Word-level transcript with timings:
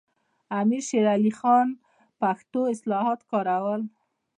امیر 0.59 0.81
شیر 0.87 1.05
علي 1.15 1.33
خان 1.39 1.67
پښتو 2.19 2.59
اصطلاحات 2.73 3.19
کارول. 3.31 3.81